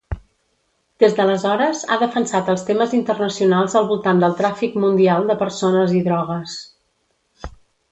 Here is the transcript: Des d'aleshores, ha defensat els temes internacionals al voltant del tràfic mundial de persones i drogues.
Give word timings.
Des 1.01 1.11
d'aleshores, 1.19 1.83
ha 1.89 1.97
defensat 2.03 2.49
els 2.53 2.65
temes 2.71 2.95
internacionals 3.01 3.77
al 3.81 3.87
voltant 3.93 4.25
del 4.25 4.35
tràfic 4.41 4.81
mundial 4.87 5.31
de 5.33 5.39
persones 5.45 5.97
i 6.01 6.05
drogues. 6.11 6.59